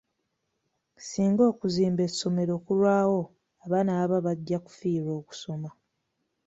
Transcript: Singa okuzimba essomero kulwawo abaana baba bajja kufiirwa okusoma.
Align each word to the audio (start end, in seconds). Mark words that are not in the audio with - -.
Singa 1.07 1.43
okuzimba 1.51 2.01
essomero 2.09 2.53
kulwawo 2.65 3.21
abaana 3.65 3.91
baba 3.99 4.17
bajja 4.27 4.57
kufiirwa 4.65 5.11
okusoma. 5.21 5.69